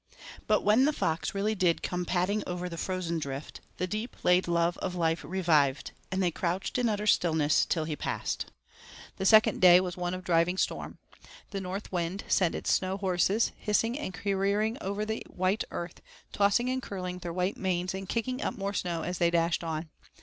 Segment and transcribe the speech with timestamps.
[0.47, 4.47] But when the fox really did come padding over the frozen drift, the deep laid
[4.47, 8.47] love of life revived, and they crouched in utter stillness till he passed.
[9.17, 10.97] The second day was one of driving storm.
[11.51, 16.01] The north wind sent his snow horses, hissing and careering over the white earth,
[16.33, 19.87] tossing and curling their white manes and kicking up more snow as they dashed on.